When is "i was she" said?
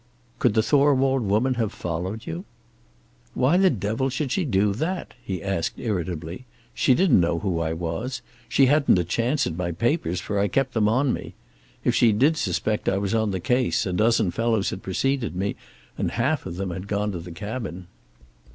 7.59-8.65